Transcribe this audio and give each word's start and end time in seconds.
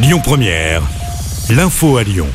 Lyon 0.00 0.20
Première, 0.22 0.80
l'info 1.50 1.96
à 1.96 2.04
Lyon. 2.04 2.28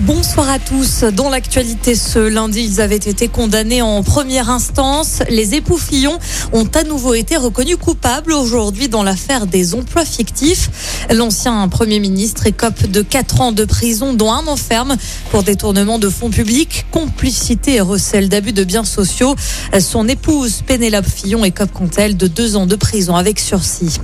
Bonsoir 0.00 0.50
à 0.50 0.58
tous. 0.58 1.04
Dans 1.04 1.30
l'actualité 1.30 1.94
ce 1.94 2.18
lundi, 2.18 2.62
ils 2.62 2.80
avaient 2.82 2.96
été 2.96 3.28
condamnés 3.28 3.80
en 3.80 4.02
première 4.02 4.50
instance. 4.50 5.22
Les 5.30 5.54
époux 5.54 5.78
Fillon 5.78 6.18
ont 6.52 6.66
à 6.74 6.84
nouveau 6.84 7.14
été 7.14 7.38
reconnus 7.38 7.78
coupables 7.80 8.32
aujourd'hui 8.32 8.88
dans 8.88 9.02
l'affaire 9.02 9.46
des 9.46 9.74
emplois 9.74 10.04
fictifs. 10.04 11.06
L'ancien 11.10 11.66
Premier 11.68 11.98
ministre 11.98 12.46
écope 12.46 12.86
de 12.86 13.00
4 13.00 13.40
ans 13.40 13.52
de 13.52 13.64
prison, 13.64 14.12
dont 14.12 14.30
un 14.30 14.46
enferme 14.46 14.96
pour 15.30 15.42
détournement 15.42 15.98
de 15.98 16.10
fonds 16.10 16.30
publics, 16.30 16.84
complicité 16.92 17.76
et 17.76 17.80
recel 17.80 18.28
d'abus 18.28 18.52
de 18.52 18.64
biens 18.64 18.84
sociaux. 18.84 19.34
Son 19.80 20.06
épouse 20.08 20.62
Pénélope 20.66 21.08
Fillon 21.08 21.42
écope 21.42 21.70
quant 21.72 21.88
elle 21.96 22.18
de 22.18 22.26
2 22.26 22.56
ans 22.56 22.66
de 22.66 22.76
prison 22.76 23.16
avec 23.16 23.40
sursis. 23.40 23.98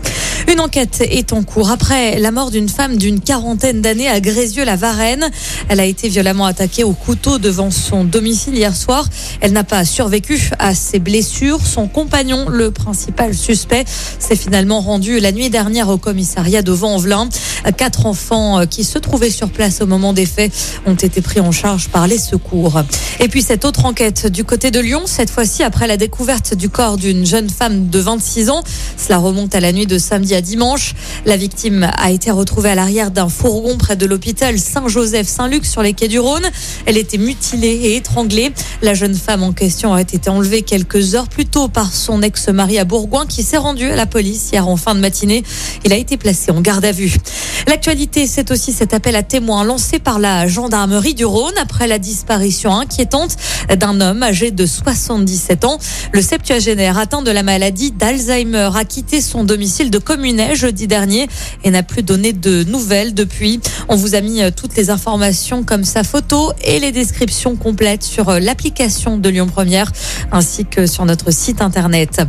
Une 0.53 0.61
enquête 0.61 1.03
est 1.09 1.33
en 1.33 1.43
cours 1.43 1.71
après 1.71 2.19
la 2.19 2.31
mort 2.31 2.51
d'une 2.51 2.69
femme 2.69 2.97
d'une 2.97 3.21
quarantaine 3.21 3.81
d'années 3.81 4.09
à 4.09 4.21
Grézieux-la-Varenne. 4.21 5.30
Elle 5.69 5.80
a 5.80 5.87
été 5.87 6.09
violemment 6.09 6.45
attaquée 6.45 6.85
au 6.85 6.93
couteau 6.93 7.39
devant 7.39 7.71
son 7.71 8.05
domicile 8.05 8.55
hier 8.55 8.77
soir. 8.77 9.09
Elle 9.41 9.52
n'a 9.52 9.65
pas 9.65 9.87
survécu 9.87 10.51
à 10.59 10.75
ses 10.75 10.99
blessures. 10.99 11.61
Son 11.65 11.88
compagnon, 11.88 12.49
le 12.51 12.71
principal 12.71 13.35
suspect, 13.35 13.85
s'est 14.19 14.37
finalement 14.37 14.80
rendu 14.80 15.19
la 15.19 15.33
nuit 15.33 15.49
dernière 15.49 15.88
au 15.88 15.97
commissariat 15.97 16.61
de 16.61 16.73
Vent-en-Velin. 16.73 17.29
Quatre 17.79 18.05
enfants 18.05 18.61
euh, 18.61 18.66
qui 18.66 18.85
se 18.85 18.99
trouvaient 18.99 19.30
sur 19.30 19.49
place 19.49 19.80
au 19.80 19.87
moment 19.87 20.13
des 20.13 20.27
faits 20.27 20.52
ont 20.87 20.95
été 20.95 21.23
pris 21.23 21.41
en 21.41 21.52
charge 21.52 21.88
par 21.88 22.07
les 22.07 22.19
secours. 22.19 22.83
Et 23.21 23.29
puis 23.29 23.41
cette 23.41 23.65
autre 23.65 23.87
enquête 23.87 24.27
du 24.27 24.45
côté 24.45 24.71
de 24.71 24.80
Lyon, 24.80 25.02
cette 25.07 25.30
fois-ci 25.30 25.63
après 25.63 25.87
la 25.87 25.97
découverte 25.97 26.55
du 26.55 26.69
corps 26.69 26.99
d'une 26.99 27.24
jeune 27.24 27.49
femme 27.49 27.88
de 27.88 27.99
26 27.99 28.51
ans. 28.51 28.63
Cela 28.99 29.19
remonte 29.19 29.55
à 29.55 29.61
la 29.61 29.73
nuit 29.73 29.87
de 29.87 29.97
samedi 29.97 30.34
à 30.34 30.41
dimanche. 30.41 30.95
La 31.24 31.37
victime 31.37 31.91
a 31.97 32.11
été 32.11 32.30
retrouvée 32.30 32.70
à 32.70 32.74
l'arrière 32.74 33.11
d'un 33.11 33.29
fourgon 33.29 33.77
près 33.77 33.97
de 33.97 34.06
l'hôpital 34.06 34.59
Saint-Joseph-Saint-Luc 34.59 35.65
sur 35.65 35.83
les 35.83 35.93
quais 35.93 36.09
du 36.09 36.19
Rhône. 36.19 36.49
Elle 36.87 36.96
était 36.96 37.18
mutilée 37.18 37.74
et 37.74 37.96
étranglée. 37.96 38.52
La 38.85 38.93
jeune 38.93 39.15
femme 39.15 39.43
en 39.43 39.54
question 39.54 39.93
aurait 39.93 40.02
été 40.02 40.29
enlevée 40.29 40.60
quelques 40.60 41.15
heures 41.15 41.29
plus 41.29 41.46
tôt 41.46 41.68
par 41.68 41.90
son 41.90 42.21
ex-mari 42.21 42.79
à 42.79 42.85
Bourgoin 42.85 43.24
qui 43.24 43.43
s'est 43.43 43.57
rendu 43.57 43.87
à 43.90 43.96
la 43.96 44.04
police 44.04 44.51
hier 44.52 44.68
en 44.68 44.77
fin 44.77 44.95
de 44.95 45.01
matinée. 45.01 45.43
Il 45.87 45.93
a 45.95 45.96
été 45.96 46.18
placé 46.18 46.51
en 46.51 46.60
garde 46.60 46.85
à 46.85 46.93
vue. 46.93 47.16
L'actualité, 47.66 48.27
c'est 48.27 48.51
aussi 48.51 48.73
cet 48.73 48.93
appel 48.93 49.16
à 49.16 49.23
témoins 49.23 49.65
lancé 49.65 49.99
par 49.99 50.18
la 50.18 50.46
gendarmerie 50.46 51.15
du 51.15 51.24
Rhône 51.24 51.55
après 51.59 51.87
la 51.87 51.99
disparition 51.99 52.77
inquiétante 52.77 53.37
d'un 53.74 54.02
homme 54.02 54.23
âgé 54.23 54.51
de 54.51 54.66
77 54.66 55.65
ans. 55.65 55.79
Le 56.12 56.21
septuagénaire 56.21 56.99
atteint 56.99 57.23
de 57.23 57.30
la 57.30 57.43
maladie 57.43 57.90
d'Alzheimer 57.90 58.68
a 58.74 58.85
quitté 58.85 59.23
son 59.23 59.45
domicile 59.45 59.90
de 59.90 59.96
Communet 59.96 60.57
jeudi 60.57 60.87
dernier 60.87 61.27
et 61.62 61.71
n'a 61.71 61.82
plus 61.82 62.02
donné 62.02 62.35
de 62.35 62.65
nouvelles 62.65 63.15
depuis. 63.15 63.60
On 63.88 63.96
vous 63.96 64.15
a 64.15 64.21
mis 64.21 64.43
toutes 64.55 64.77
les 64.77 64.91
informations 64.91 65.62
comme 65.62 65.84
sa 65.84 66.05
photo 66.05 66.53
et 66.62 66.81
les 66.81 66.93
descriptions 66.93 67.56
complètes 67.56 68.03
sur 68.03 68.38
l'application 68.75 69.19
de 69.19 69.28
Lyon 69.28 69.47
Première 69.47 69.93
ainsi 70.33 70.65
que 70.65 70.87
sur 70.87 71.05
notre 71.05 71.31
site 71.33 71.62
internet. 71.62 72.22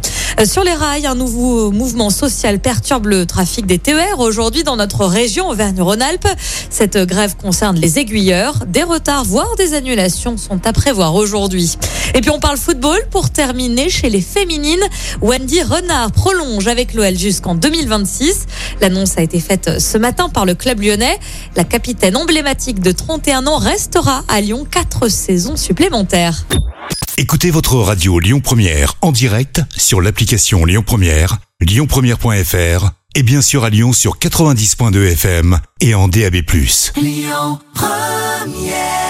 Sur 0.46 0.64
les 0.64 0.74
rails, 0.74 1.08
un 1.08 1.16
nouveau 1.16 1.72
mouvement 1.72 2.12
social 2.12 2.60
perturbe 2.60 3.08
le 3.08 3.26
trafic 3.26 3.66
des 3.66 3.80
TER 3.80 4.20
aujourd'hui 4.20 4.64
dans 4.64 4.76
notre 4.76 5.06
région 5.06 5.50
Auvergne-Rhône-Alpes. 5.50 6.28
Cette 6.70 6.98
grève 6.98 7.36
concerne 7.36 7.78
les 7.78 7.98
aiguilleurs. 7.98 8.66
Des 8.68 8.84
retards, 8.84 9.23
voire 9.23 9.56
des 9.58 9.73
annulations 9.73 10.38
sont 10.38 10.68
à 10.68 10.73
prévoir 10.73 11.16
aujourd'hui. 11.16 11.78
Et 12.14 12.22
puis 12.22 12.30
on 12.30 12.40
parle 12.40 12.58
football 12.58 13.00
pour 13.10 13.32
terminer 13.32 13.90
chez 13.90 14.10
les 14.10 14.22
féminines. 14.22 14.84
Wendy 15.22 15.64
Renard 15.64 16.12
prolonge 16.12 16.68
avec 16.68 16.94
l'OL 16.94 17.18
jusqu'en 17.18 17.56
2026. 17.56 18.46
L'annonce 18.81 19.18
a 19.18 19.22
été 19.22 19.40
faite 19.40 19.80
ce 19.80 19.98
matin 19.98 20.30
par 20.30 20.45
le 20.45 20.56
club 20.56 20.81
lyonnais. 20.81 21.18
La 21.56 21.64
capitaine 21.64 22.16
emblématique 22.16 22.80
de 22.80 22.92
31 22.92 23.48
ans 23.48 23.58
restera 23.58 24.23
à 24.28 24.42
Lyon 24.42 24.66
quatre 24.70 25.08
saisons 25.09 25.56
supplémentaires. 25.56 26.45
Écoutez 27.17 27.50
votre 27.50 27.76
radio 27.78 28.20
Lyon 28.20 28.42
Première 28.42 28.95
en 29.02 29.11
direct 29.11 29.61
sur 29.76 30.02
l'application 30.02 30.66
Lyon 30.66 30.83
Première, 30.86 31.38
lyonpremière.fr 31.61 32.89
et 33.16 33.23
bien 33.23 33.42
sûr 33.42 33.64
à 33.64 33.70
Lyon 33.70 33.94
sur 33.94 34.17
90.2 34.17 35.11
FM 35.14 35.60
et 35.80 35.95
en 35.95 36.10
DAB+. 36.10 36.36
Lyon 36.98 37.60
Première 37.73 39.05